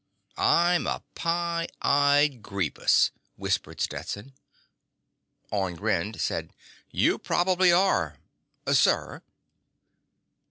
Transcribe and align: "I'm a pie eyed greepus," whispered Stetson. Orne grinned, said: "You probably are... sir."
"I'm 0.35 0.87
a 0.87 1.03
pie 1.13 1.67
eyed 1.79 2.41
greepus," 2.41 3.11
whispered 3.35 3.79
Stetson. 3.79 4.33
Orne 5.51 5.75
grinned, 5.75 6.19
said: 6.19 6.53
"You 6.89 7.19
probably 7.19 7.71
are... 7.71 8.17
sir." 8.73 9.21